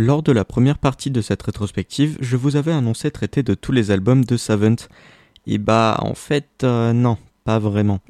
[0.00, 3.72] Lors de la première partie de cette rétrospective, je vous avais annoncé traiter de tous
[3.72, 4.76] les albums de Savant.
[5.48, 7.18] Et bah en fait euh, non,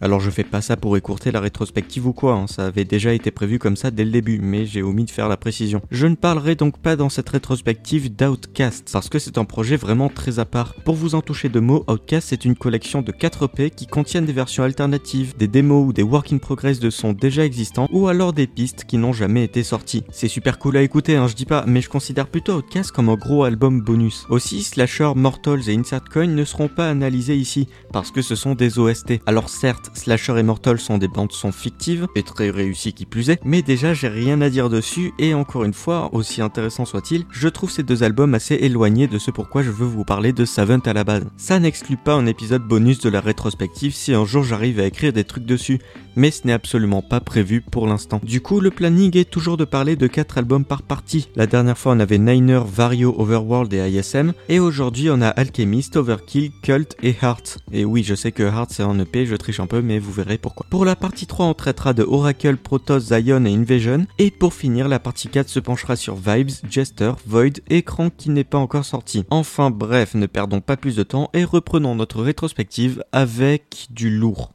[0.00, 2.46] Alors je fais pas ça pour écourter la rétrospective ou quoi, hein.
[2.46, 5.28] ça avait déjà été prévu comme ça dès le début, mais j'ai omis de faire
[5.28, 5.80] la précision.
[5.90, 10.08] Je ne parlerai donc pas dans cette rétrospective d'Outcast, parce que c'est un projet vraiment
[10.08, 10.74] très à part.
[10.84, 14.26] Pour vous en toucher de mots, Outcast c'est une collection de 4 EP qui contiennent
[14.26, 18.08] des versions alternatives, des démos ou des work in progress de sons déjà existants, ou
[18.08, 20.02] alors des pistes qui n'ont jamais été sorties.
[20.10, 23.08] C'est super cool à écouter, hein, je dis pas, mais je considère plutôt Outcast comme
[23.08, 24.26] un gros album bonus.
[24.30, 28.54] Aussi, Slasher, Mortals et Insert Coin ne seront pas analysés ici, parce que ce sont
[28.54, 29.20] des OST.
[29.28, 33.28] Alors certes, Slasher et Mortal sont des bandes son fictives, et très réussies qui plus
[33.28, 37.26] est, mais déjà j'ai rien à dire dessus, et encore une fois, aussi intéressant soit-il,
[37.30, 40.46] je trouve ces deux albums assez éloignés de ce pourquoi je veux vous parler de
[40.46, 41.26] Savant à la base.
[41.36, 45.12] Ça n'exclut pas un épisode bonus de la rétrospective si un jour j'arrive à écrire
[45.12, 45.78] des trucs dessus,
[46.16, 48.22] mais ce n'est absolument pas prévu pour l'instant.
[48.22, 51.28] Du coup, le planning est toujours de parler de 4 albums par partie.
[51.36, 55.98] La dernière fois on avait Niner, Vario, Overworld et ISM, et aujourd'hui on a Alchemist,
[55.98, 57.58] Overkill, Cult et Heart.
[57.72, 60.38] Et oui, je sais que Heart c'est un Je triche un peu, mais vous verrez
[60.38, 60.66] pourquoi.
[60.70, 64.06] Pour la partie 3, on traitera de Oracle, Protoss, Zion et Invasion.
[64.18, 68.30] Et pour finir, la partie 4 se penchera sur Vibes, Jester, Void et Crank qui
[68.30, 69.24] n'est pas encore sorti.
[69.30, 74.52] Enfin bref, ne perdons pas plus de temps et reprenons notre rétrospective avec du lourd.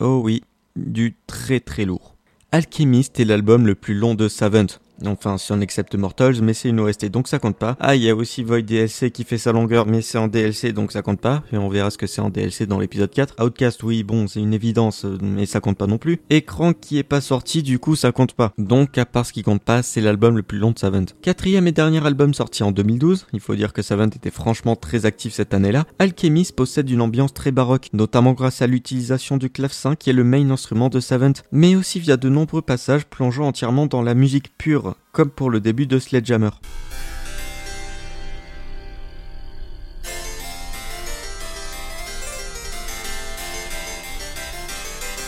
[0.00, 0.42] Oh oui,
[0.76, 2.14] du très très lourd.
[2.52, 4.66] Alchemist est l'album le plus long de Savant.
[5.04, 7.76] Enfin, si on accepte Mortals, mais c'est une OST, donc ça compte pas.
[7.80, 10.72] Ah, il y a aussi Void DLC qui fait sa longueur, mais c'est en DLC,
[10.72, 11.42] donc ça compte pas.
[11.52, 13.42] Et on verra ce que c'est en DLC dans l'épisode 4.
[13.42, 16.20] Outcast, oui, bon, c'est une évidence, mais ça compte pas non plus.
[16.30, 18.52] Écran qui est pas sorti, du coup, ça compte pas.
[18.58, 21.04] Donc, à part ce qui compte pas, c'est l'album le plus long de Savant.
[21.22, 23.26] Quatrième et dernier album sorti en 2012.
[23.32, 25.84] Il faut dire que Savant était franchement très actif cette année-là.
[25.98, 30.24] Alchemist possède une ambiance très baroque, notamment grâce à l'utilisation du clavecin qui est le
[30.24, 34.56] main instrument de Savant, mais aussi via de nombreux passages plongeant entièrement dans la musique
[34.56, 34.83] pure
[35.14, 36.50] comme pour le début de Sledgehammer.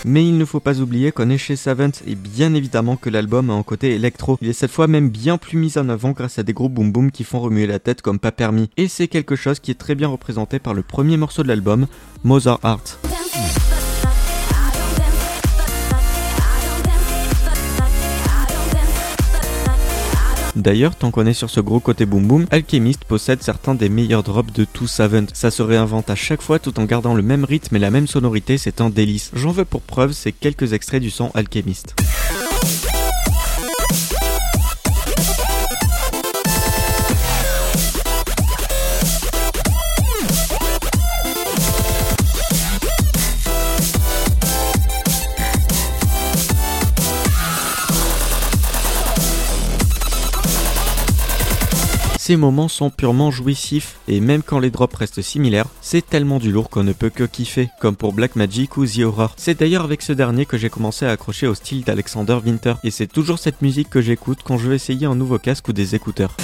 [0.09, 3.51] Mais il ne faut pas oublier qu'on est chez Savant et bien évidemment que l'album
[3.51, 4.39] a un côté électro.
[4.41, 6.93] Il est cette fois même bien plus mis en avant grâce à des gros boom
[6.93, 8.71] boom qui font remuer la tête comme pas permis.
[8.77, 11.89] Et c'est quelque chose qui est très bien représenté par le premier morceau de l'album,
[12.23, 13.16] Mother Heart.
[20.57, 24.23] D'ailleurs, tant qu'on est sur ce gros côté boom boom, Alchemist possède certains des meilleurs
[24.23, 25.27] drops de tout Savant.
[25.35, 28.07] Ça se réinvente à chaque fois tout en gardant le même rythme et la même
[28.07, 29.31] sonorité, c'est un délice.
[29.35, 31.95] J'en veux pour preuve ces quelques extraits du son Alchemist.
[52.27, 56.51] Ces moments sont purement jouissifs, et même quand les drops restent similaires, c'est tellement du
[56.51, 59.33] lourd qu'on ne peut que kiffer, comme pour Black Magic ou The Horror.
[59.37, 62.91] C'est d'ailleurs avec ce dernier que j'ai commencé à accrocher au style d'Alexander Winter, et
[62.91, 65.95] c'est toujours cette musique que j'écoute quand je veux essayer un nouveau casque ou des
[65.95, 66.37] écouteurs.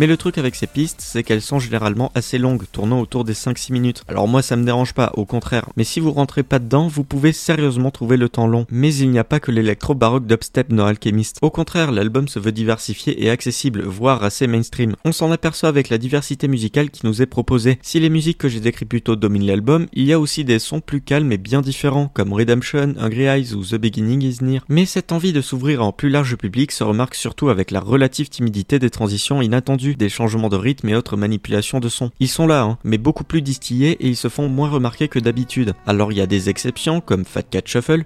[0.00, 3.34] Mais le truc avec ces pistes, c'est qu'elles sont généralement assez longues, tournant autour des
[3.34, 4.02] 5-6 minutes.
[4.08, 5.68] Alors moi ça me dérange pas, au contraire.
[5.76, 8.64] Mais si vous rentrez pas dedans, vous pouvez sérieusement trouver le temps long.
[8.70, 11.36] Mais il n'y a pas que l'électro baroque dubstep dans Alchemist.
[11.42, 14.96] Au contraire, l'album se veut diversifié et accessible, voire assez mainstream.
[15.04, 17.78] On s'en aperçoit avec la diversité musicale qui nous est proposée.
[17.82, 20.60] Si les musiques que j'ai décrites plus tôt dominent l'album, il y a aussi des
[20.60, 24.64] sons plus calmes et bien différents, comme Redemption, Hungry Eyes ou The Beginning is Near.
[24.70, 28.30] Mais cette envie de s'ouvrir en plus large public se remarque surtout avec la relative
[28.30, 32.10] timidité des transitions inattendues des changements de rythme et autres manipulations de son.
[32.20, 35.18] Ils sont là, hein, mais beaucoup plus distillés et ils se font moins remarquer que
[35.18, 35.74] d'habitude.
[35.86, 38.04] Alors il y a des exceptions comme Fat Cat Shuffle.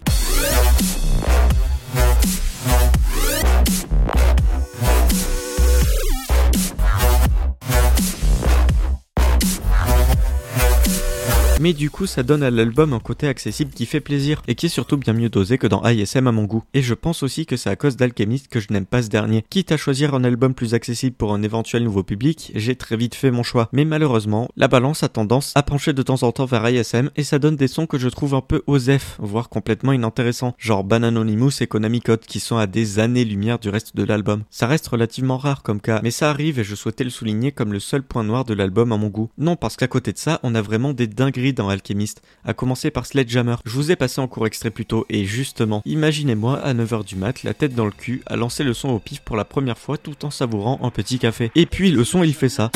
[11.61, 14.67] Mais du coup ça donne à l'album un côté accessible qui fait plaisir et qui
[14.67, 16.65] est surtout bien mieux dosé que dans ISM à mon goût.
[16.75, 19.45] Et je pense aussi que c'est à cause d'Alchemist que je n'aime pas ce dernier.
[19.51, 23.15] Quitte à choisir un album plus accessible pour un éventuel nouveau public, j'ai très vite
[23.15, 23.69] fait mon choix.
[23.73, 27.25] Mais malheureusement, la balance a tendance à pencher de temps en temps vers ISM et
[27.25, 31.53] ça donne des sons que je trouve un peu osef, voire complètement inintéressants, genre Bananonymous
[31.61, 34.43] et Konami Code qui sont à des années-lumière du reste de l'album.
[34.51, 37.73] Ça reste relativement rare comme cas, mais ça arrive et je souhaitais le souligner comme
[37.73, 39.31] le seul point noir de l'album à mon goût.
[39.39, 42.91] Non parce qu'à côté de ça, on a vraiment des dingueries dans Alchemist, à commencer
[42.91, 43.57] par Sledgehammer.
[43.65, 47.17] Je vous ai passé en cours extrait plus tôt, et justement, imaginez-moi à 9h du
[47.17, 49.79] mat, la tête dans le cul, à lancer le son au pif pour la première
[49.79, 51.51] fois tout en savourant un petit café.
[51.55, 52.71] Et puis le son il fait ça.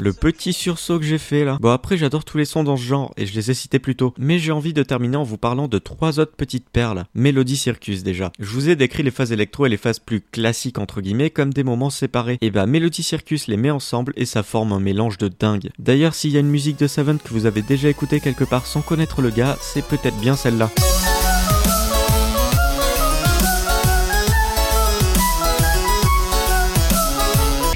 [0.00, 1.58] Le petit sursaut que j'ai fait là.
[1.60, 3.96] Bon après j'adore tous les sons dans ce genre et je les ai cités plus
[3.96, 4.14] tôt.
[4.16, 7.04] Mais j'ai envie de terminer en vous parlant de trois autres petites perles.
[7.14, 8.32] Melody Circus déjà.
[8.38, 11.52] Je vous ai décrit les phases électro et les phases plus classiques entre guillemets comme
[11.52, 12.38] des moments séparés.
[12.40, 15.68] Et bah Melody Circus les met ensemble et ça forme un mélange de dingue.
[15.78, 18.64] D'ailleurs s'il y a une musique de Seven que vous avez déjà écoutée quelque part
[18.64, 20.70] sans connaître le gars, c'est peut-être bien celle-là.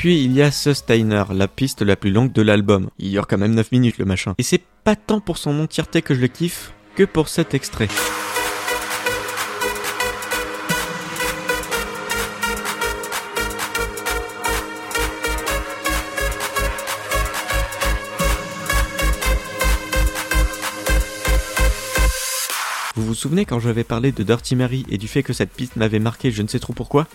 [0.04, 2.90] Puis il y a Sustainer, la piste la plus longue de l'album.
[2.98, 4.34] Il dure quand même 9 minutes le machin.
[4.36, 7.88] Et c'est pas tant pour son entièreté que je le kiffe, que pour cet extrait.
[22.94, 25.76] Vous vous souvenez quand j'avais parlé de Dirty Mary et du fait que cette piste
[25.76, 27.06] m'avait marqué je ne sais trop pourquoi?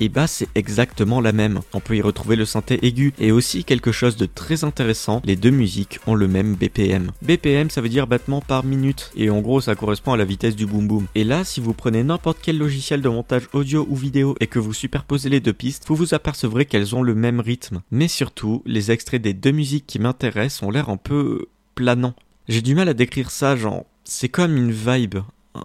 [0.00, 1.60] Et bah c'est exactement la même.
[1.72, 5.36] On peut y retrouver le synthé aigu et aussi quelque chose de très intéressant, les
[5.36, 7.10] deux musiques ont le même BPM.
[7.22, 10.56] BPM ça veut dire battement par minute et en gros ça correspond à la vitesse
[10.56, 11.06] du boom boom.
[11.14, 14.58] Et là si vous prenez n'importe quel logiciel de montage audio ou vidéo et que
[14.58, 17.82] vous superposez les deux pistes, vous vous apercevrez qu'elles ont le même rythme.
[17.90, 22.14] Mais surtout, les extraits des deux musiques qui m'intéressent ont l'air un peu planants.
[22.48, 25.18] J'ai du mal à décrire ça, genre c'est comme une vibe,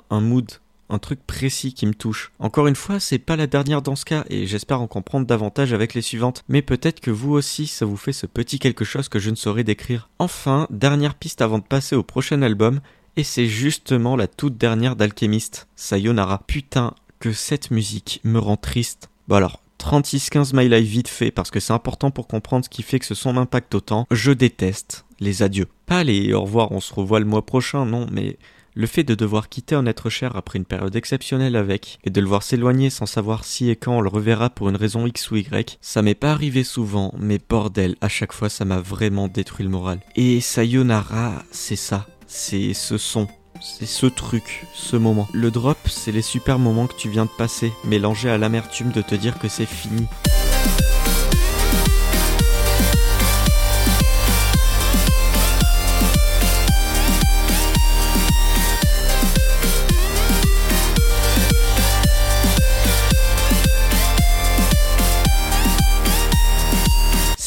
[0.09, 0.51] un mood
[0.93, 2.31] un truc précis qui me touche.
[2.39, 5.73] Encore une fois, c'est pas la dernière dans ce cas, et j'espère en comprendre davantage
[5.73, 9.09] avec les suivantes, mais peut-être que vous aussi, ça vous fait ce petit quelque chose
[9.09, 10.09] que je ne saurais décrire.
[10.19, 12.81] Enfin, dernière piste avant de passer au prochain album,
[13.17, 16.43] et c'est justement la toute dernière d'Alchemist, Sayonara.
[16.47, 19.09] Putain, que cette musique me rend triste.
[19.27, 22.83] Bon alors, 36-15 My Life vite fait, parce que c'est important pour comprendre ce qui
[22.83, 24.05] fait que ce son m'impacte autant.
[24.11, 25.67] Je déteste les adieux.
[25.85, 28.37] Pas les au revoir, on se revoit le mois prochain, non, mais
[28.73, 32.21] le fait de devoir quitter un être cher après une période exceptionnelle avec, et de
[32.21, 35.31] le voir s'éloigner sans savoir si et quand on le reverra pour une raison X
[35.31, 39.27] ou Y, ça m'est pas arrivé souvent, mais bordel, à chaque fois ça m'a vraiment
[39.27, 39.99] détruit le moral.
[40.15, 43.27] Et Sayonara, c'est ça, c'est ce son,
[43.61, 45.27] c'est ce truc, ce moment.
[45.33, 49.01] Le drop, c'est les super moments que tu viens de passer, mélangés à l'amertume de
[49.01, 50.07] te dire que c'est fini.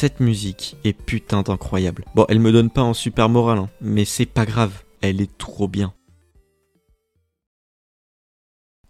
[0.05, 2.05] Cette musique est putain d'incroyable.
[2.15, 5.39] Bon, elle me donne pas un super moral, hein, mais c'est pas grave, elle est
[5.39, 5.95] trop bien.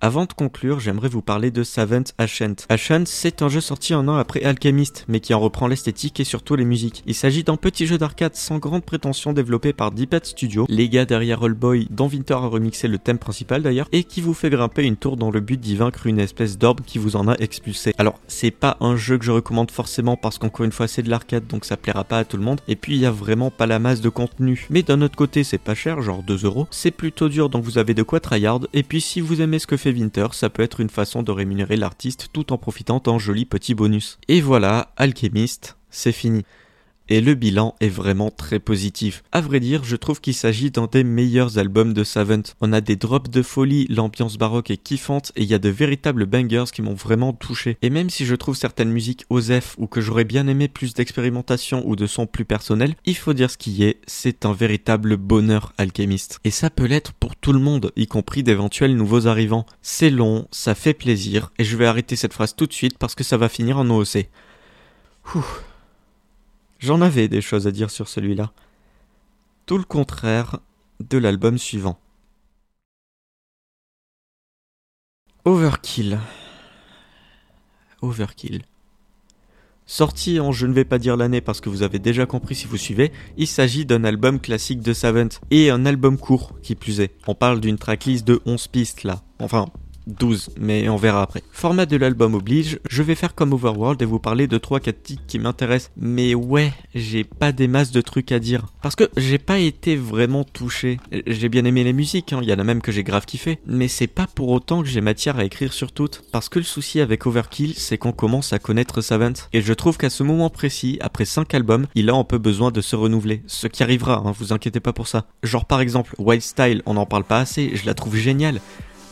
[0.04, 2.66] Avant de conclure, j'aimerais vous parler de Savant Ascent.
[2.68, 6.24] Ascent, c'est un jeu sorti un an après Alchemist, mais qui en reprend l'esthétique et
[6.24, 7.02] surtout les musiques.
[7.06, 11.06] Il s'agit d'un petit jeu d'arcade sans grande prétention développé par Deepad Studio, les gars
[11.06, 14.50] derrière All Boy, dont Winter a remixé le thème principal d'ailleurs, et qui vous fait
[14.50, 17.36] grimper une tour dans le but d'y vaincre une espèce d'orbe qui vous en a
[17.36, 17.94] expulsé.
[17.96, 21.08] Alors, c'est pas un jeu que je recommande forcément parce qu'encore une fois c'est de
[21.08, 23.50] l'arcade donc ça plaira pas à tout le monde, et puis il y a vraiment
[23.50, 24.66] pas la masse de contenu.
[24.68, 27.78] Mais d'un autre côté c'est pas cher, genre 2 euros, c'est plutôt dur donc vous
[27.78, 30.62] avez de quoi tryhard, et puis si vous aimez ce que fait Winter, ça peut
[30.62, 34.18] être une façon de rémunérer l'artiste tout en profitant d'un joli petit bonus.
[34.28, 36.44] Et voilà, Alchemist, c'est fini
[37.08, 39.22] et le bilan est vraiment très positif.
[39.32, 42.42] À vrai dire, je trouve qu'il s'agit d'un des meilleurs albums de Savant.
[42.60, 45.68] On a des drops de folie, l'ambiance baroque est kiffante et il y a de
[45.68, 47.76] véritables bangers qui m'ont vraiment touché.
[47.82, 51.82] Et même si je trouve certaines musiques osef ou que j'aurais bien aimé plus d'expérimentation
[51.86, 55.72] ou de sons plus personnels, il faut dire ce qui est, c'est un véritable bonheur
[55.78, 56.40] alchimiste.
[56.44, 59.66] Et ça peut l'être pour tout le monde, y compris d'éventuels nouveaux arrivants.
[59.82, 63.14] C'est long, ça fait plaisir, et je vais arrêter cette phrase tout de suite parce
[63.14, 64.26] que ça va finir en OOC.
[65.34, 65.44] Ouh.
[66.84, 68.52] J'en avais des choses à dire sur celui-là.
[69.64, 70.58] Tout le contraire
[71.00, 71.98] de l'album suivant.
[75.46, 76.18] Overkill.
[78.02, 78.64] Overkill.
[79.86, 82.66] Sorti en je ne vais pas dire l'année parce que vous avez déjà compris si
[82.66, 87.00] vous suivez, il s'agit d'un album classique de Savant et un album court qui plus
[87.00, 87.14] est.
[87.26, 89.22] On parle d'une tracklist de 11 pistes là.
[89.38, 89.70] Enfin,
[90.06, 91.42] 12, mais on verra après.
[91.52, 95.22] Format de l'album oblige, je vais faire comme Overworld et vous parler de 3-4 titres
[95.26, 95.92] qui m'intéressent.
[95.96, 98.66] Mais ouais, j'ai pas des masses de trucs à dire.
[98.82, 100.98] Parce que j'ai pas été vraiment touché.
[101.26, 103.58] J'ai bien aimé les musiques, il hein, y en a même que j'ai grave kiffé.
[103.66, 106.22] Mais c'est pas pour autant que j'ai matière à écrire sur toutes.
[106.32, 109.32] Parce que le souci avec Overkill, c'est qu'on commence à connaître Savant.
[109.52, 112.70] Et je trouve qu'à ce moment précis, après 5 albums, il a un peu besoin
[112.70, 113.42] de se renouveler.
[113.46, 115.26] Ce qui arrivera, hein, vous inquiétez pas pour ça.
[115.42, 118.60] Genre par exemple, Wild Style, on en parle pas assez, je la trouve géniale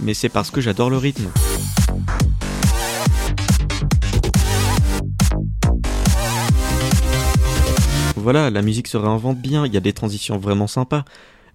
[0.02, 1.28] mais c'est parce que j'adore le rythme.
[8.16, 11.04] Voilà, la musique se réinvente bien, il y a des transitions vraiment sympas,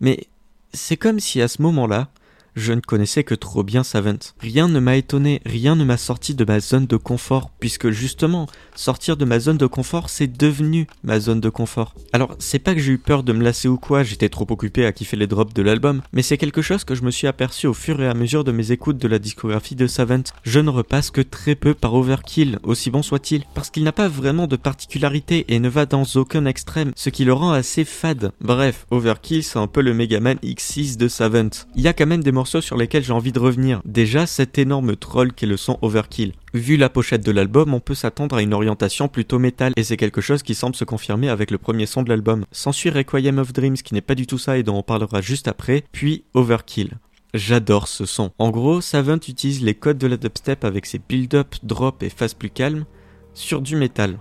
[0.01, 0.27] mais
[0.73, 2.09] c'est comme si à ce moment-là,
[2.57, 4.17] je ne connaissais que trop bien Savant.
[4.39, 8.47] Rien ne m'a étonné, rien ne m'a sorti de ma zone de confort, puisque justement,
[8.75, 11.93] sortir de ma zone de confort, c'est devenu ma zone de confort.
[12.13, 14.85] Alors, c'est pas que j'ai eu peur de me lasser ou quoi, j'étais trop occupé
[14.85, 17.67] à kiffer les drops de l'album, mais c'est quelque chose que je me suis aperçu
[17.67, 20.23] au fur et à mesure de mes écoutes de la discographie de Savant.
[20.43, 24.07] Je ne repasse que très peu par Overkill, aussi bon soit-il, parce qu'il n'a pas
[24.07, 28.31] vraiment de particularité et ne va dans aucun extrême, ce qui le rend assez fade.
[28.41, 31.49] Bref, Overkill, c'est un peu le Megaman X6 de Savant.
[31.75, 33.81] Il y a quand même des sur lesquels j'ai envie de revenir.
[33.85, 36.33] Déjà, cet énorme troll qui est le son Overkill.
[36.53, 39.97] Vu la pochette de l'album, on peut s'attendre à une orientation plutôt métal, et c'est
[39.97, 42.45] quelque chose qui semble se confirmer avec le premier son de l'album.
[42.51, 45.47] S'ensuit Requiem of Dreams qui n'est pas du tout ça et dont on parlera juste
[45.47, 46.97] après, puis Overkill.
[47.33, 48.31] J'adore ce son.
[48.39, 52.33] En gros, Savant utilise les codes de la dubstep avec ses build-up, drop et phases
[52.33, 52.85] plus calmes
[53.33, 54.17] sur du métal.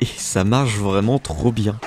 [0.00, 1.78] Et ça marche vraiment trop bien.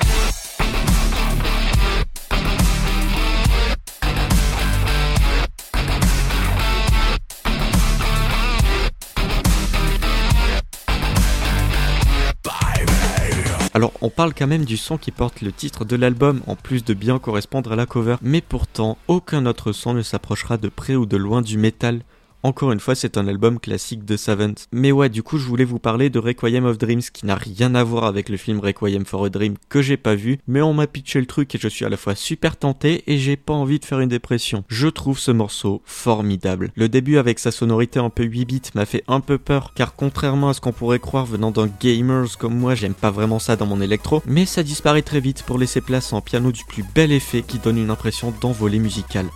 [13.75, 16.86] Alors on parle quand même du son qui porte le titre de l'album, en plus
[16.86, 20.96] de bien correspondre à la cover, mais pourtant aucun autre son ne s'approchera de près
[20.96, 22.00] ou de loin du métal
[22.46, 24.54] encore une fois, c'est un album classique de Savant.
[24.72, 27.74] Mais ouais, du coup, je voulais vous parler de Requiem of Dreams, qui n'a rien
[27.74, 30.72] à voir avec le film Requiem for a Dream que j'ai pas vu, mais on
[30.72, 33.54] m'a pitché le truc et je suis à la fois super tenté et j'ai pas
[33.54, 34.64] envie de faire une dépression.
[34.68, 36.72] Je trouve ce morceau formidable.
[36.75, 39.96] Le début avec sa sonorité un peu 8 bits m'a fait un peu peur, car
[39.96, 43.56] contrairement à ce qu'on pourrait croire venant d'un gamers comme moi, j'aime pas vraiment ça
[43.56, 46.64] dans mon électro, mais ça disparaît très vite pour laisser place à un piano du
[46.66, 49.30] plus bel effet qui donne une impression d'envolée musicale.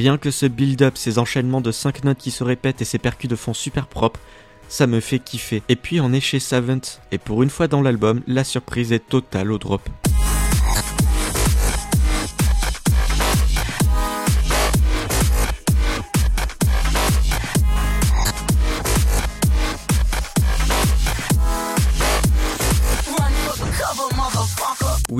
[0.00, 3.28] Rien que ce build-up, ces enchaînements de 5 notes qui se répètent et ces percus
[3.28, 4.18] de fond super propres,
[4.66, 5.62] ça me fait kiffer.
[5.68, 6.80] Et puis on est chez Savant,
[7.12, 9.86] et pour une fois dans l'album, la surprise est totale au drop.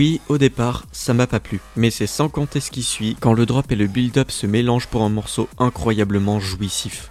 [0.00, 3.34] Oui, au départ, ça m'a pas plu, mais c'est sans compter ce qui suit quand
[3.34, 7.10] le drop et le build-up se mélangent pour un morceau incroyablement jouissif.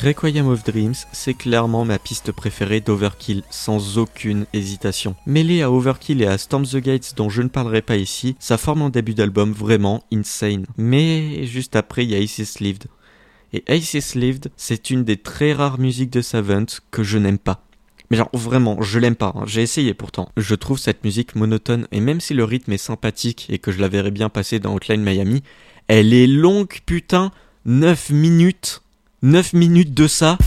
[0.00, 5.16] Requiem of Dreams, c'est clairement ma piste préférée d'Overkill, sans aucune hésitation.
[5.26, 8.58] Mêlé à Overkill et à Storm the Gates dont je ne parlerai pas ici, ça
[8.58, 10.66] forme un début d'album vraiment insane.
[10.76, 12.84] Mais juste après, il y a Isis Lived.
[13.52, 17.64] Et Isis Lived, c'est une des très rares musiques de Savant que je n'aime pas.
[18.10, 19.44] Mais genre vraiment, je l'aime pas, hein.
[19.46, 20.30] j'ai essayé pourtant.
[20.36, 23.80] Je trouve cette musique monotone et même si le rythme est sympathique et que je
[23.80, 25.42] la verrais bien passer dans Outline Miami,
[25.88, 27.32] elle est longue putain,
[27.64, 28.82] 9 minutes
[29.20, 30.38] 9 minutes de ça.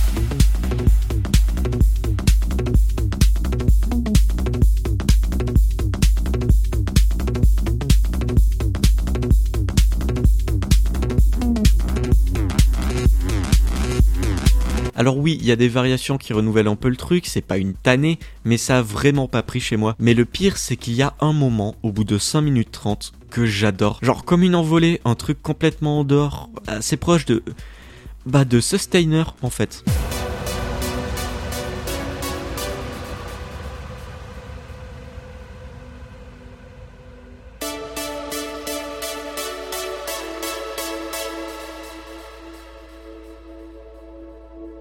[14.96, 17.58] Alors oui, il y a des variations qui renouvellent un peu le truc, c'est pas
[17.58, 19.96] une tannée, mais ça a vraiment pas pris chez moi.
[20.00, 23.12] Mais le pire, c'est qu'il y a un moment, au bout de 5 minutes 30,
[23.30, 24.00] que j'adore.
[24.02, 27.44] Genre comme une envolée, un truc complètement en dehors, assez proche de
[28.26, 29.84] bah de sustainer en fait.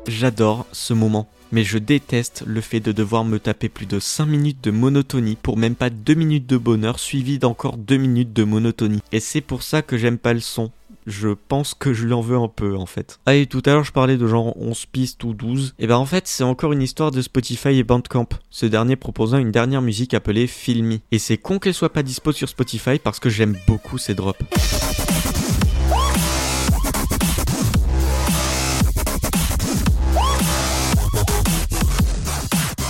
[0.06, 4.26] J'adore ce moment, mais je déteste le fait de devoir me taper plus de 5
[4.26, 8.44] minutes de monotonie pour même pas 2 minutes de bonheur suivi d'encore 2 minutes de
[8.44, 9.00] monotonie.
[9.12, 10.73] Et c'est pour ça que j'aime pas le son,
[11.07, 13.21] je pense que je lui en veux un peu en fait.
[13.26, 15.75] Ah et tout à l'heure je parlais de genre 11 pistes ou 12.
[15.78, 18.28] Et ben en fait c'est encore une histoire de Spotify et Bandcamp.
[18.50, 21.02] Ce dernier proposant une dernière musique appelée Filmy.
[21.12, 24.38] Et c'est con qu'elle soit pas dispo sur Spotify parce que j'aime beaucoup ces drops.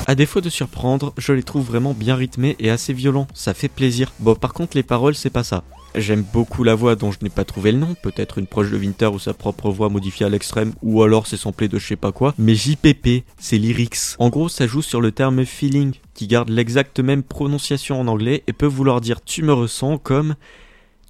[0.06, 3.68] A défaut de surprendre, je les trouve vraiment bien rythmés et assez violents, ça fait
[3.68, 4.10] plaisir.
[4.18, 5.62] Bon par contre les paroles c'est pas ça.
[5.96, 8.76] J'aime beaucoup la voix dont je n'ai pas trouvé le nom, peut-être une proche de
[8.76, 11.96] Winter ou sa propre voix modifiée à l'extrême, ou alors c'est samplé de je sais
[11.96, 14.14] pas quoi, mais JPP, c'est lyrics.
[14.20, 18.44] En gros, ça joue sur le terme feeling, qui garde l'exacte même prononciation en anglais
[18.46, 20.36] et peut vouloir dire tu me ressens comme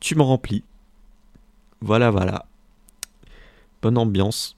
[0.00, 0.64] tu me remplis.
[1.82, 2.46] Voilà, voilà.
[3.82, 4.56] Bonne ambiance.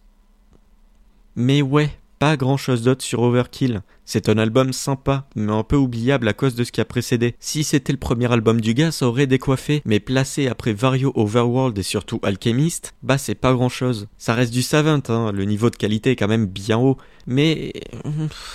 [1.34, 1.90] Mais ouais,
[2.22, 3.82] pas grand chose d'autre sur Overkill.
[4.04, 7.34] C'est un album sympa, mais un peu oubliable à cause de ce qui a précédé.
[7.40, 11.76] Si c'était le premier album du gars, ça aurait décoiffé, mais placé après Vario Overworld
[11.76, 14.06] et surtout Alchemist, bah c'est pas grand chose.
[14.18, 17.72] Ça reste du Savant, hein, le niveau de qualité est quand même bien haut, mais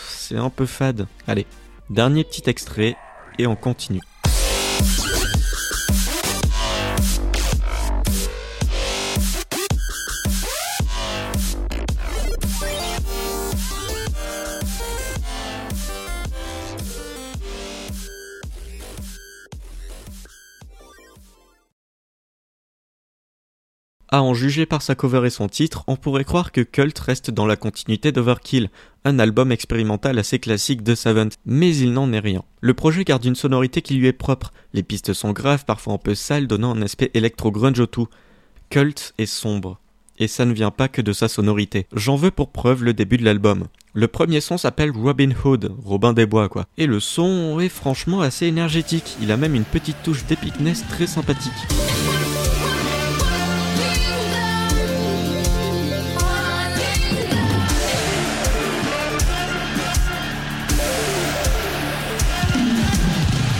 [0.07, 1.05] c'est un peu fade.
[1.27, 1.45] Allez,
[1.89, 2.95] dernier petit extrait,
[3.37, 3.99] et on continue.
[24.09, 27.29] À en juger par sa cover et son titre, on pourrait croire que Cult reste
[27.29, 28.69] dans la continuité d'Overkill,
[29.03, 32.43] un album expérimental assez classique de Savant, mais il n'en est rien.
[32.61, 35.97] Le projet garde une sonorité qui lui est propre, les pistes sont graves, parfois un
[35.97, 38.07] peu sales, donnant un aspect électro-grunge au tout.
[38.69, 39.77] Cult est sombre.
[40.19, 41.85] Et ça ne vient pas que de sa sonorité.
[41.93, 43.65] J'en veux pour preuve le début de l'album.
[43.93, 46.65] Le premier son s'appelle Robin Hood, Robin des Bois quoi.
[46.77, 51.07] Et le son est franchement assez énergétique, il a même une petite touche d'epicness très
[51.07, 51.51] sympathique.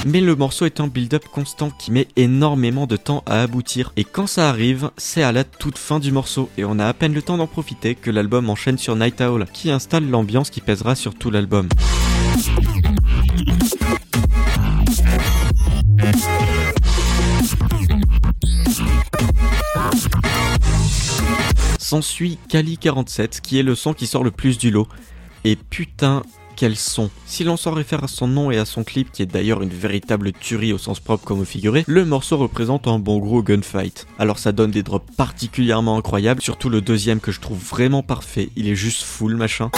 [0.07, 3.91] Mais le morceau est un build-up constant qui met énormément de temps à aboutir.
[3.97, 6.93] Et quand ça arrive, c'est à la toute fin du morceau, et on a à
[6.93, 10.61] peine le temps d'en profiter que l'album enchaîne sur Night Owl, qui installe l'ambiance qui
[10.61, 11.67] pèsera sur tout l'album.
[21.79, 24.87] S'ensuit Kali 47, qui est le son qui sort le plus du lot.
[25.43, 26.23] Et putain,
[26.57, 29.27] quel son Si l'on s'en réfère à son nom et à son clip, qui est
[29.27, 33.19] d'ailleurs une véritable tuerie au sens propre comme au figuré, le morceau représente un bon
[33.19, 34.07] gros gunfight.
[34.19, 38.49] Alors ça donne des drops particulièrement incroyables, surtout le deuxième que je trouve vraiment parfait,
[38.57, 39.69] il est juste full machin.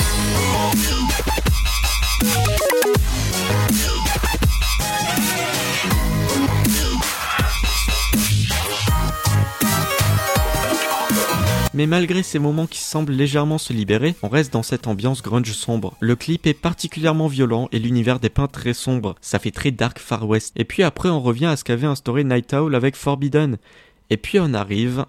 [11.79, 15.53] Mais malgré ces moments qui semblent légèrement se libérer, on reste dans cette ambiance grunge
[15.53, 15.95] sombre.
[16.01, 19.15] Le clip est particulièrement violent et l'univers dépeint très sombre.
[19.21, 20.51] Ça fait très dark Far West.
[20.57, 23.55] Et puis après on revient à ce qu'avait instauré Night Owl avec Forbidden.
[24.09, 25.05] Et puis on arrive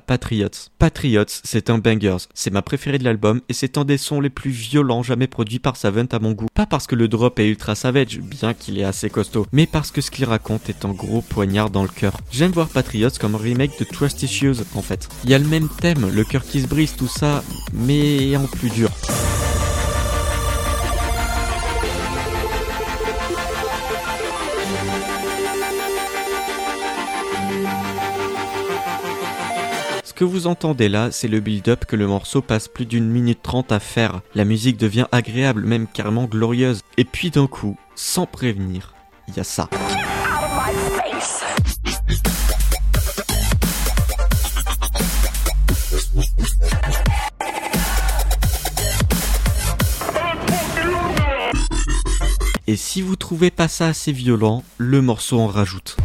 [0.00, 0.70] Patriots.
[0.78, 4.30] Patriots, c'est un bangers, c'est ma préférée de l'album et c'est un des sons les
[4.30, 6.48] plus violents jamais produits par Savant à mon goût.
[6.54, 9.90] Pas parce que le drop est ultra savage, bien qu'il est assez costaud, mais parce
[9.90, 12.16] que ce qu'il raconte est un gros poignard dans le cœur.
[12.30, 15.08] J'aime voir Patriots comme remake de Trust Issues en fait.
[15.24, 18.46] Il y a le même thème, le cœur qui se brise, tout ça, mais en
[18.46, 18.90] plus dur.
[30.14, 33.42] Ce que vous entendez là, c'est le build-up que le morceau passe plus d'une minute
[33.42, 34.20] trente à faire.
[34.36, 36.82] La musique devient agréable, même carrément glorieuse.
[36.96, 38.94] Et puis d'un coup, sans prévenir,
[39.26, 39.68] il y a ça.
[52.68, 55.96] Et si vous trouvez pas ça assez violent, le morceau en rajoute.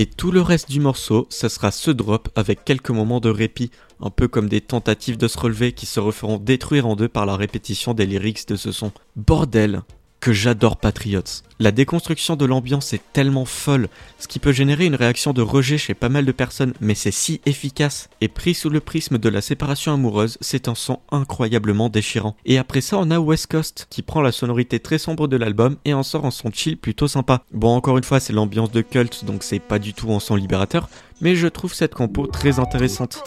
[0.00, 3.72] Et tout le reste du morceau, ça sera ce drop avec quelques moments de répit,
[4.00, 7.26] un peu comme des tentatives de se relever qui se referont détruire en deux par
[7.26, 8.92] la répétition des lyrics de ce son.
[9.16, 9.82] Bordel
[10.20, 11.42] que j'adore Patriots.
[11.60, 15.78] La déconstruction de l'ambiance est tellement folle, ce qui peut générer une réaction de rejet
[15.78, 18.08] chez pas mal de personnes, mais c'est si efficace.
[18.20, 22.36] Et pris sous le prisme de la séparation amoureuse, c'est un son incroyablement déchirant.
[22.46, 25.76] Et après ça, on a West Coast, qui prend la sonorité très sombre de l'album
[25.84, 27.42] et en sort un son chill plutôt sympa.
[27.52, 30.36] Bon, encore une fois, c'est l'ambiance de cult, donc c'est pas du tout un son
[30.36, 30.88] libérateur,
[31.20, 33.22] mais je trouve cette compo très intéressante.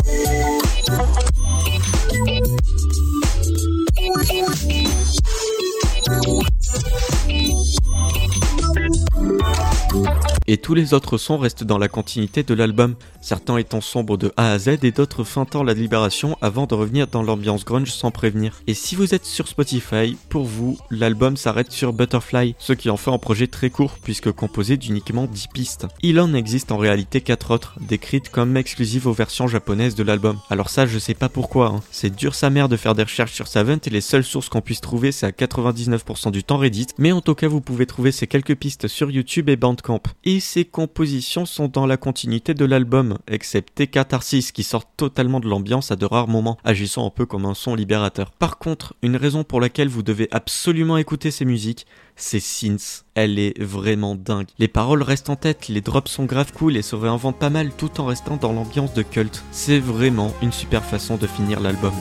[10.47, 14.33] Et tous les autres sons restent dans la continuité de l'album, certains étant sombres de
[14.37, 18.11] A à Z et d'autres feintant la libération avant de revenir dans l'ambiance grunge sans
[18.11, 18.61] prévenir.
[18.67, 22.97] Et si vous êtes sur Spotify, pour vous, l'album s'arrête sur Butterfly, ce qui en
[22.97, 25.87] fait un projet très court puisque composé d'uniquement 10 pistes.
[26.01, 30.39] Il en existe en réalité 4 autres, décrites comme exclusives aux versions japonaises de l'album.
[30.49, 31.81] Alors ça, je sais pas pourquoi, hein.
[31.91, 34.61] c'est dur sa mère de faire des recherches sur Savant et les seules sources qu'on
[34.61, 38.11] puisse trouver c'est à 99% du temps Reddit, mais en tout cas vous pouvez trouver
[38.11, 40.01] ces quelques pistes sur YouTube et Bandcamp.
[40.39, 45.91] Ces compositions sont dans la continuité de l'album, excepté Catharsis qui sort totalement de l'ambiance
[45.91, 48.31] à de rares moments, agissant un peu comme un son libérateur.
[48.31, 53.05] Par contre, une raison pour laquelle vous devez absolument écouter ces musiques, c'est Synth.
[53.15, 54.47] Elle est vraiment dingue.
[54.59, 57.71] Les paroles restent en tête, les drops sont grave cool et se réinventent pas mal
[57.71, 59.43] tout en restant dans l'ambiance de cult.
[59.51, 61.93] C'est vraiment une super façon de finir l'album.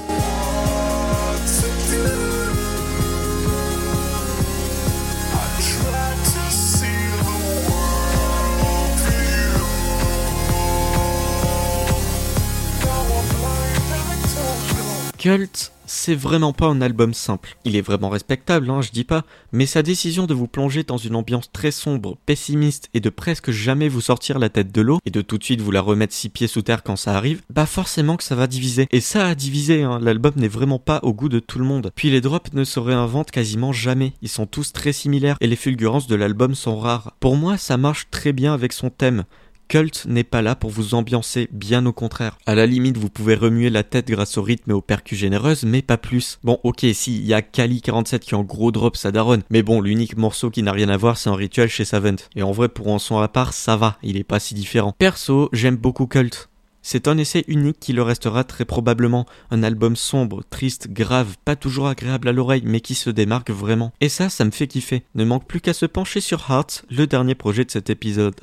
[15.21, 17.59] Cult, c'est vraiment pas un album simple.
[17.67, 20.97] Il est vraiment respectable, hein, je dis pas, mais sa décision de vous plonger dans
[20.97, 24.99] une ambiance très sombre, pessimiste et de presque jamais vous sortir la tête de l'eau
[25.05, 27.43] et de tout de suite vous la remettre six pieds sous terre quand ça arrive,
[27.51, 28.89] bah forcément que ça va diviser.
[28.93, 29.99] Et ça a divisé, hein.
[30.01, 31.93] l'album n'est vraiment pas au goût de tout le monde.
[31.95, 35.57] Puis les drops ne se réinventent quasiment jamais, ils sont tous très similaires et les
[35.57, 37.15] fulgurances de l'album sont rares.
[37.21, 39.25] Pour moi, ça marche très bien avec son thème.
[39.71, 42.39] Cult n'est pas là pour vous ambiancer, bien au contraire.
[42.45, 45.63] À la limite, vous pouvez remuer la tête grâce au rythme et aux percus généreuses,
[45.63, 46.41] mais pas plus.
[46.43, 49.81] Bon, ok, si, il y a Kali47 qui en gros drop sa daronne, mais bon,
[49.81, 52.17] l'unique morceau qui n'a rien à voir, c'est un rituel chez Savant.
[52.35, 54.93] Et en vrai, pour un son à part, ça va, il est pas si différent.
[54.99, 56.49] Perso, j'aime beaucoup Cult.
[56.83, 61.55] C'est un essai unique qui le restera très probablement, un album sombre, triste, grave, pas
[61.55, 63.93] toujours agréable à l'oreille, mais qui se démarque vraiment.
[64.01, 65.05] Et ça, ça me fait kiffer.
[65.15, 68.35] Ne manque plus qu'à se pencher sur Heart, le dernier projet de cet épisode.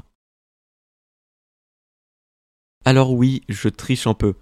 [2.87, 4.35] Alors oui, je triche un peu.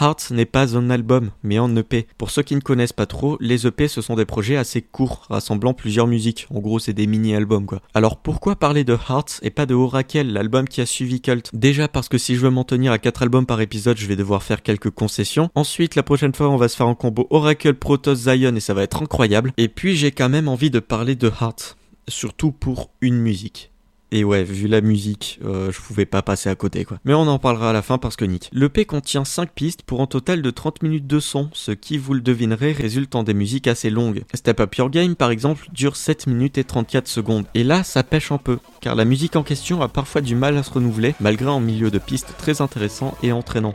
[0.00, 2.06] Hearts n'est pas un album, mais un EP.
[2.16, 5.26] Pour ceux qui ne connaissent pas trop, les EP ce sont des projets assez courts,
[5.28, 6.46] rassemblant plusieurs musiques.
[6.48, 7.82] En gros, c'est des mini-albums quoi.
[7.92, 11.50] Alors pourquoi parler de Hearts et pas de Oracle, l'album qui a suivi Cult?
[11.52, 14.16] Déjà parce que si je veux m'en tenir à 4 albums par épisode, je vais
[14.16, 15.50] devoir faire quelques concessions.
[15.54, 18.72] Ensuite, la prochaine fois, on va se faire un combo Oracle, Protoss, Zion et ça
[18.72, 19.52] va être incroyable.
[19.58, 21.76] Et puis, j'ai quand même envie de parler de Hearts.
[22.08, 23.69] Surtout pour une musique.
[24.12, 26.98] Et ouais, vu la musique, euh, je pouvais pas passer à côté quoi.
[27.04, 28.50] Mais on en parlera à la fin parce que nique.
[28.52, 31.96] Le P contient 5 pistes pour un total de 30 minutes de son, ce qui,
[31.96, 34.24] vous le devinerez, résulte en des musiques assez longues.
[34.34, 37.46] Step Up Your Game par exemple dure 7 minutes et 34 secondes.
[37.54, 40.56] Et là, ça pêche un peu, car la musique en question a parfois du mal
[40.56, 43.74] à se renouveler, malgré un milieu de pistes très intéressant et entraînant.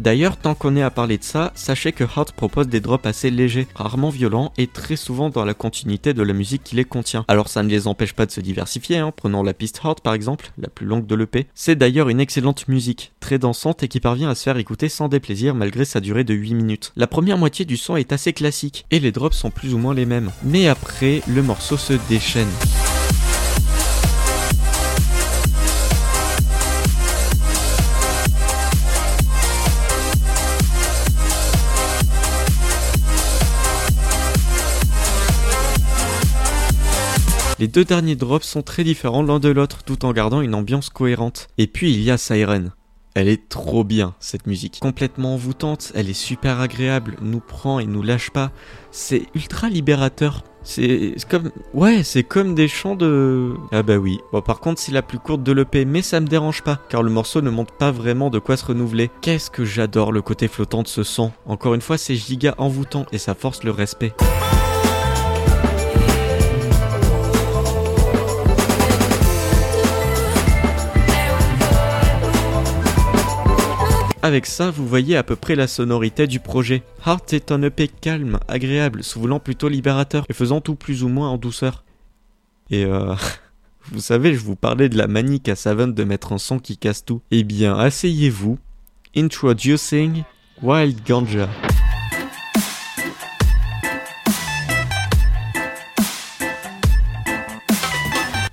[0.00, 3.30] D'ailleurs, tant qu'on est à parler de ça, sachez que Heart propose des drops assez
[3.30, 7.26] légers, rarement violents et très souvent dans la continuité de la musique qui les contient.
[7.28, 9.12] Alors ça ne les empêche pas de se diversifier, hein.
[9.14, 11.48] prenons la piste Heart par exemple, la plus longue de l'EP.
[11.54, 15.08] C'est d'ailleurs une excellente musique, très dansante et qui parvient à se faire écouter sans
[15.08, 16.92] déplaisir malgré sa durée de 8 minutes.
[16.96, 19.92] La première moitié du son est assez classique, et les drops sont plus ou moins
[19.92, 20.30] les mêmes.
[20.44, 22.48] Mais après, le morceau se déchaîne.
[37.60, 40.88] Les deux derniers drops sont très différents l'un de l'autre tout en gardant une ambiance
[40.88, 41.48] cohérente.
[41.58, 42.72] Et puis il y a Siren.
[43.14, 44.78] Elle est trop bien cette musique.
[44.80, 48.50] Complètement envoûtante, elle est super agréable, nous prend et nous lâche pas.
[48.92, 50.42] C'est ultra libérateur.
[50.62, 54.20] C'est comme ouais, c'est comme des chants de Ah bah oui.
[54.32, 57.02] Bon par contre, c'est la plus courte de l'EP mais ça me dérange pas car
[57.02, 59.10] le morceau ne montre pas vraiment de quoi se renouveler.
[59.20, 61.30] Qu'est-ce que j'adore le côté flottant de ce son.
[61.44, 64.14] Encore une fois, c'est giga envoûtant et ça force le respect.
[74.22, 76.82] Avec ça, vous voyez à peu près la sonorité du projet.
[77.06, 81.08] Heart est un EP calme, agréable, se voulant plutôt libérateur et faisant tout plus ou
[81.08, 81.84] moins en douceur.
[82.70, 83.14] Et euh...
[83.92, 86.76] Vous savez, je vous parlais de la manie qu'a Savant de mettre un son qui
[86.76, 87.22] casse tout.
[87.30, 88.58] Eh bien, asseyez-vous.
[89.16, 90.22] Introducing
[90.62, 91.48] Wild Ganja.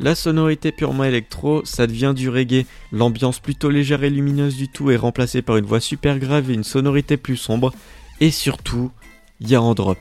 [0.08, 2.66] La sonorité purement électro, ça devient du reggae.
[2.94, 6.54] L'ambiance plutôt légère et lumineuse du tout est remplacée par une voix super grave et
[6.54, 7.74] une sonorité plus sombre.
[8.22, 8.90] Et surtout,
[9.42, 9.98] il y a un drop.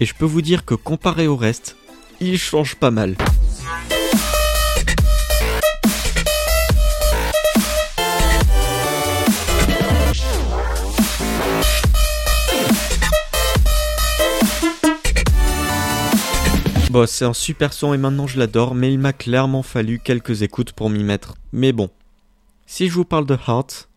[0.00, 1.76] Et je peux vous dire que comparé au reste,
[2.22, 3.16] il change pas mal.
[16.94, 20.42] Bon, c'est un super son et maintenant je l'adore, mais il m'a clairement fallu quelques
[20.42, 21.34] écoutes pour m'y mettre.
[21.52, 21.90] Mais bon,
[22.66, 23.88] si je vous parle de Heart,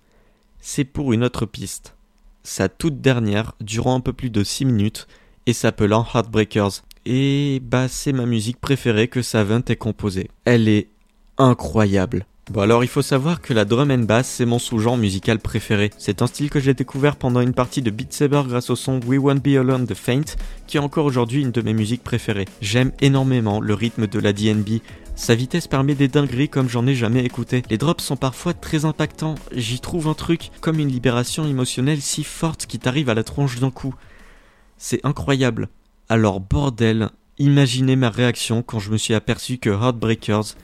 [0.59, 1.95] c'est pour une autre piste.
[2.41, 5.07] Sa toute dernière, durant un peu plus de 6 minutes,
[5.45, 6.81] et s'appelant Heartbreakers.
[7.05, 10.31] Et bah c'est ma musique préférée que Savant ait composée.
[10.45, 10.87] Elle est
[11.37, 12.25] incroyable.
[12.49, 15.89] Bon alors il faut savoir que la drum and bass c'est mon sous-genre musical préféré.
[15.97, 19.01] C'est un style que j'ai découvert pendant une partie de Beat Saber grâce au son
[19.05, 20.23] We Won't Be Alone de Faint,
[20.65, 22.47] qui est encore aujourd'hui une de mes musiques préférées.
[22.61, 24.79] J'aime énormément le rythme de la DNB.
[25.17, 27.63] Sa vitesse permet des dingueries comme j'en ai jamais écouté.
[27.69, 29.35] Les drops sont parfois très impactants.
[29.51, 33.59] J'y trouve un truc comme une libération émotionnelle si forte qui t'arrive à la tronche
[33.59, 33.93] d'un coup.
[34.77, 35.67] C'est incroyable.
[36.07, 40.55] Alors bordel, imaginez ma réaction quand je me suis aperçu que Heartbreakers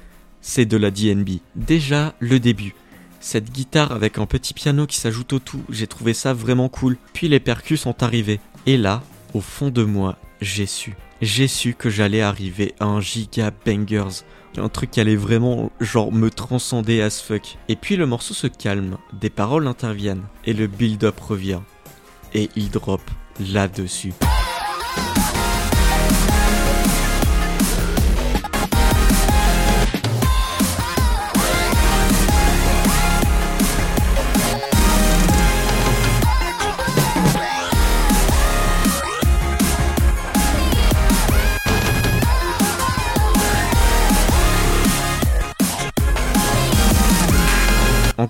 [0.44, 1.40] c'est de la DNB.
[1.56, 2.76] Déjà, le début.
[3.20, 6.98] Cette guitare avec un petit piano qui s'ajoute au tout, j'ai trouvé ça vraiment cool.
[7.14, 8.40] Puis les percus sont arrivés.
[8.68, 9.02] Et là,
[9.34, 10.96] au fond de moi, j'ai su.
[11.22, 14.24] J'ai su que j'allais arriver à un giga bangers.
[14.58, 17.58] Un truc qui allait vraiment, genre, me transcender as fuck.
[17.70, 21.62] Et puis le morceau se calme, des paroles interviennent, et le build-up revient.
[22.36, 23.02] Et il drop
[23.40, 24.14] là-dessus.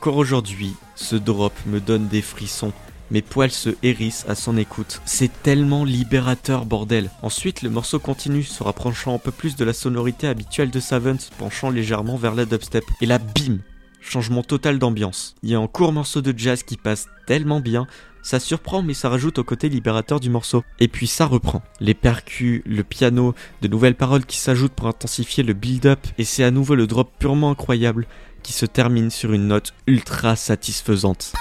[0.04, 2.74] Encore aujourd'hui, ce drop me donne des frissons.
[3.10, 5.00] Mes poils se hérissent à son écoute.
[5.06, 7.10] C'est tellement libérateur, bordel.
[7.22, 11.16] Ensuite, le morceau continue, se rapprochant un peu plus de la sonorité habituelle de Savant,
[11.38, 12.84] penchant légèrement vers la dubstep.
[13.00, 13.60] Et là, bim
[14.02, 15.36] Changement total d'ambiance.
[15.42, 17.88] Il y a un court morceau de jazz qui passe tellement bien,
[18.24, 20.64] ça surprend mais ça rajoute au côté libérateur du morceau.
[20.80, 21.62] Et puis ça reprend.
[21.80, 26.44] Les percus, le piano, de nouvelles paroles qui s'ajoutent pour intensifier le build-up, et c'est
[26.44, 28.08] à nouveau le drop purement incroyable
[28.44, 31.34] qui se termine sur une note ultra satisfaisante.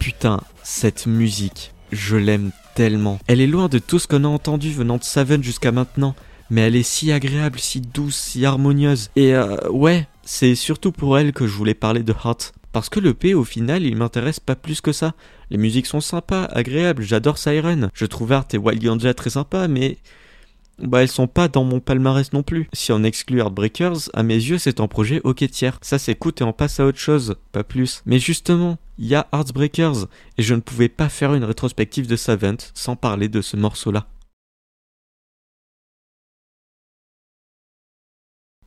[0.00, 3.18] Putain, cette musique, je l'aime tellement.
[3.26, 6.14] Elle est loin de tout ce qu'on a entendu venant de Seven jusqu'à maintenant,
[6.50, 9.10] mais elle est si agréable, si douce, si harmonieuse.
[9.16, 12.52] Et euh, ouais, c'est surtout pour elle que je voulais parler de Heart.
[12.72, 15.14] Parce que le P, au final, il m'intéresse pas plus que ça.
[15.50, 17.90] Les musiques sont sympas, agréables, j'adore Siren.
[17.92, 19.98] Je trouve Art et Wild Ganja très sympas, mais
[20.78, 22.68] bah elles sont pas dans mon palmarès non plus.
[22.72, 25.78] Si on exclut Heartbreakers, à mes yeux c'est un projet ok tiers.
[25.82, 28.02] Ça s'écoute et on passe à autre chose, pas plus.
[28.06, 30.06] Mais justement, il y a Heartbreakers,
[30.38, 34.06] et je ne pouvais pas faire une rétrospective de Savant sans parler de ce morceau-là.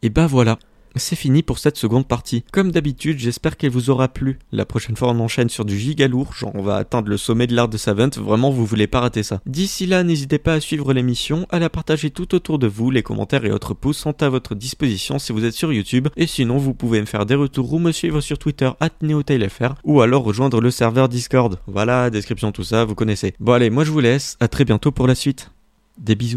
[0.02, 0.60] Et bah voilà,
[0.96, 2.44] c'est fini pour cette seconde partie.
[2.52, 4.40] Comme d'habitude, j'espère qu'elle vous aura plu.
[4.52, 7.48] La prochaine fois, on enchaîne sur du giga lourd, genre on va atteindre le sommet
[7.48, 9.42] de l'art de Savant, vraiment vous voulez pas rater ça.
[9.46, 13.04] D'ici là, n'hésitez pas à suivre l'émission, à la partager tout autour de vous, les
[13.04, 16.58] commentaires et autres pouces sont à votre disposition si vous êtes sur YouTube, et sinon
[16.58, 20.24] vous pouvez me faire des retours ou me suivre sur Twitter at NeoTailFR, ou alors
[20.24, 21.60] rejoindre le serveur Discord.
[21.68, 23.34] Voilà, description tout ça, vous connaissez.
[23.40, 25.52] Bon allez, moi je vous laisse, à très bientôt pour la suite.
[25.98, 26.34] Des bisous.